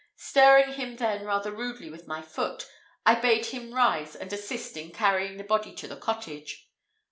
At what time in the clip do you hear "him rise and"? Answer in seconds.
3.45-4.33